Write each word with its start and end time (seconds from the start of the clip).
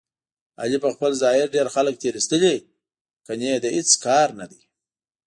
علي 0.61 0.77
په 0.85 0.89
خپل 0.95 1.11
ظاهر 1.23 1.47
ډېر 1.55 1.67
خلک 1.75 1.93
تېر 2.01 2.13
ایستلي، 2.17 2.55
ګني 3.25 3.51
د 3.61 3.65
هېڅ 3.75 3.89
کار 4.05 4.27
نه 4.39 4.45
دی. 4.51 4.61